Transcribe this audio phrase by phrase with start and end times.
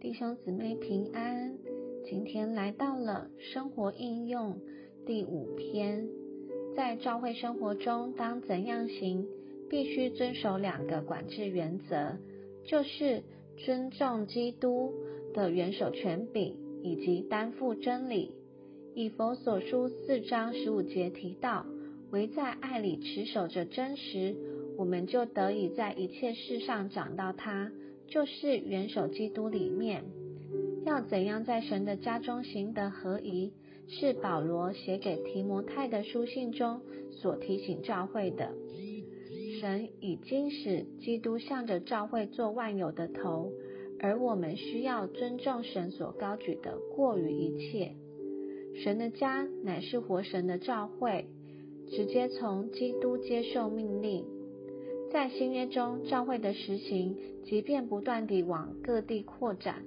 [0.00, 1.58] 弟兄姊妹平安，
[2.06, 4.58] 今天来到了生活应用
[5.04, 6.08] 第五篇，
[6.74, 9.28] 在教会生活中当怎样行，
[9.68, 12.16] 必须遵守两个管制原则，
[12.64, 13.22] 就是
[13.58, 14.94] 尊重基督
[15.34, 18.32] 的元首权柄，以及担负真理。
[18.94, 21.66] 以佛所书四章十五节提到，
[22.10, 24.34] 唯在爱里持守着真实，
[24.78, 27.70] 我们就得以在一切事上长到他。
[28.10, 30.02] 就是元首基督里面
[30.84, 33.52] 要怎样在神的家中行得合宜，
[33.86, 36.80] 是保罗写给提摩太的书信中
[37.12, 38.52] 所提醒教会的。
[39.60, 43.52] 神已经使基督向着教会做万有的头，
[44.00, 47.94] 而我们需要尊重神所高举的过于一切。
[48.82, 51.26] 神的家乃是活神的教会，
[51.90, 54.24] 直接从基督接受命令。
[55.12, 59.82] 在新约中，教会的实行，即便不断地往各地扩展，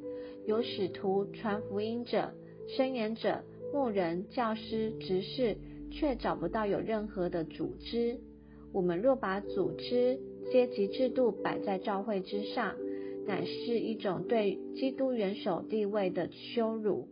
[0.45, 2.33] 有使徒、传福音者、
[2.67, 3.41] 申言者、
[3.73, 5.55] 牧人、教师、执事，
[5.91, 8.19] 却找不到有任何的组织。
[8.73, 10.19] 我们若把组织、
[10.51, 12.75] 阶级制度摆在教会之上，
[13.25, 17.07] 乃是一种对基督元首地位的羞辱。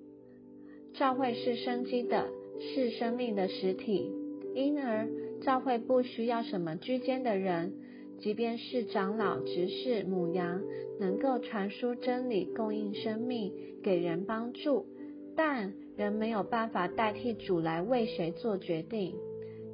[0.93, 2.27] 教会是生机的，
[2.59, 4.11] 是生命的实体，
[4.53, 5.07] 因而
[5.41, 7.73] 教会不需要什么居间的人。
[8.21, 10.61] 即便是长老、执事、母羊，
[10.99, 14.85] 能够传输真理、供应生命、给人帮助，
[15.35, 19.15] 但仍没有办法代替主来为谁做决定。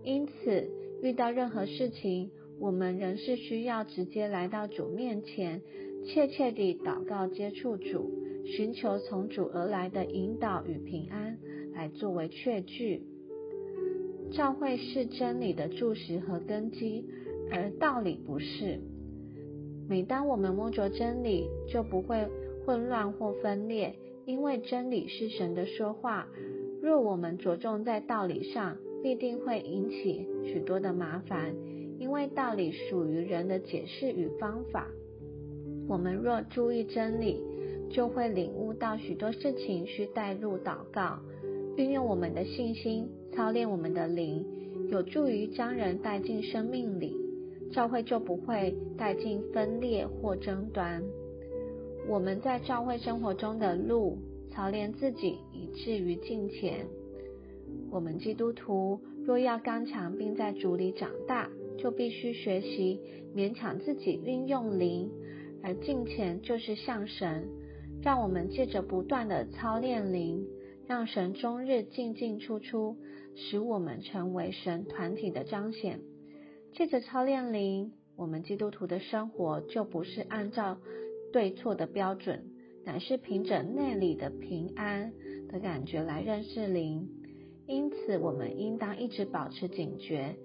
[0.04, 0.70] 因此，
[1.04, 5.62] 遇到任何事情，我们仍是需要直接来到主面前，
[6.06, 8.10] 切切地祷告、接触主，
[8.46, 11.38] 寻求从主而来的引导与平安，
[11.74, 13.04] 来作为确据。
[14.32, 17.04] 教会是真理的柱石和根基。
[17.52, 18.80] 而道理不是。
[19.90, 22.28] 每当我们摸着真理，就不会
[22.66, 23.96] 混乱或分裂，
[24.26, 26.28] 因为真理是神的说话。
[26.82, 31.56] 若我们着重在道理上，必定会引起许多的麻烦，
[32.00, 34.88] 因为道理属于人的解释与方法。
[35.88, 37.42] 我们若注意真理，
[37.90, 41.20] 就会领悟到许多事情需带入祷告，
[41.78, 44.46] 运用我们的信心，操练我们的灵，
[44.92, 47.16] 有助于将人带进生命里。
[47.72, 51.04] 教会就不会带进分裂或争端。
[52.08, 54.18] 我们在教会生活中的路，
[54.50, 56.86] 操练自己以至于敬虔。
[57.92, 63.00] 我们基督徒若要刚强并在主里长大，就必须学习
[63.36, 65.12] 勉强自己运用灵，
[65.62, 67.48] 而敬虔就是向神。
[68.02, 70.48] 让我们借着不断的操练灵，
[70.86, 72.96] 让神终日进进出出，
[73.36, 76.00] 使我们成为神团体的彰显。
[76.78, 80.78] 借着操练灵，我们基督徒的生活就不是按照
[81.34, 82.52] 对错的标准，
[82.86, 85.12] 乃是凭着内里的平安
[85.50, 87.10] 的感觉来认识灵。
[87.66, 90.36] 因此，我们应当一直保持警觉，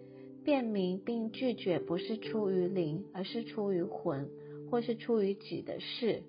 [0.43, 4.27] 辨明并拒绝不是出于灵，而是出于魂，
[4.71, 6.23] 或是出于己的事。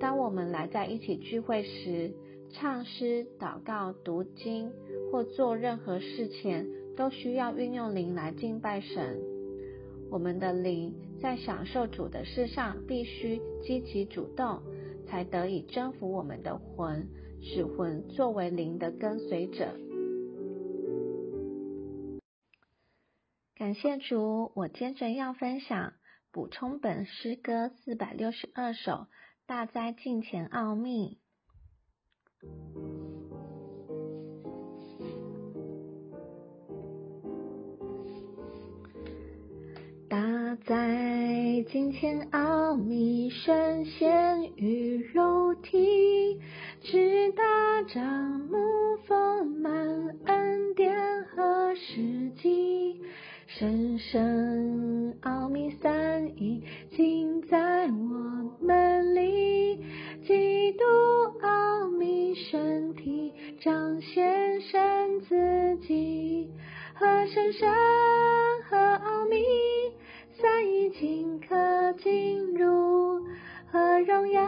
[0.00, 2.12] 当我们来在一起聚会时，
[2.50, 4.72] 唱诗、祷告、读经
[5.10, 6.66] 或做任何事前。
[6.98, 9.20] 都需要运用灵来敬拜神。
[10.10, 10.92] 我们的灵
[11.22, 14.60] 在享受主的事上必须积极主动，
[15.06, 17.08] 才得以征服我们的魂，
[17.40, 19.76] 使魂作为灵的跟随者。
[23.54, 25.92] 感谢主，我接着要分享
[26.32, 29.06] 补充本诗歌四百六十二首
[29.46, 31.20] 大灾近前奥秘。
[40.66, 46.38] 在金钱奥秘，神仙与肉体，
[46.82, 47.42] 直达
[47.86, 48.04] 掌
[48.50, 48.56] 目
[49.06, 49.72] 丰满
[50.26, 53.00] 恩典和时机，
[53.46, 54.47] 神圣
[63.60, 66.48] 彰显神自己
[66.94, 67.68] 和神圣
[68.68, 69.42] 和奥秘。
[70.40, 73.20] 三一顷可进入，
[73.72, 74.40] 和荣耀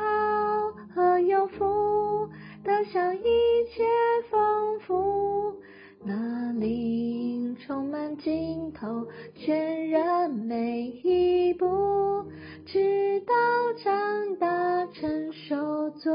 [0.95, 2.29] 和有福，
[2.63, 3.23] 得享一
[3.75, 3.85] 切
[4.31, 5.57] 丰富。
[6.05, 11.67] 那灵充满尽头，全然每一步，
[12.65, 13.35] 直到
[13.83, 16.13] 长大成熟，做。